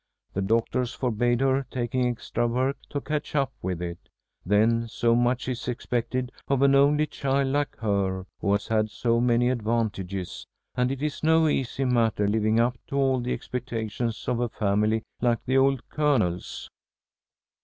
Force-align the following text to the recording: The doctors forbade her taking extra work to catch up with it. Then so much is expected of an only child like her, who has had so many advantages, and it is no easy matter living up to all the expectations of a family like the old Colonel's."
The 0.33 0.41
doctors 0.41 0.93
forbade 0.95 1.41
her 1.41 1.67
taking 1.69 2.07
extra 2.07 2.47
work 2.47 2.75
to 2.89 2.99
catch 2.99 3.35
up 3.35 3.53
with 3.61 3.83
it. 3.83 3.99
Then 4.43 4.87
so 4.87 5.13
much 5.13 5.47
is 5.47 5.67
expected 5.67 6.31
of 6.47 6.63
an 6.63 6.73
only 6.73 7.05
child 7.05 7.49
like 7.49 7.77
her, 7.77 8.25
who 8.39 8.51
has 8.53 8.65
had 8.69 8.89
so 8.89 9.19
many 9.21 9.51
advantages, 9.51 10.47
and 10.73 10.91
it 10.91 11.03
is 11.03 11.21
no 11.21 11.47
easy 11.47 11.85
matter 11.85 12.27
living 12.27 12.59
up 12.59 12.79
to 12.87 12.95
all 12.97 13.19
the 13.19 13.31
expectations 13.33 14.27
of 14.27 14.39
a 14.39 14.49
family 14.49 15.03
like 15.21 15.45
the 15.45 15.57
old 15.59 15.87
Colonel's." 15.89 16.67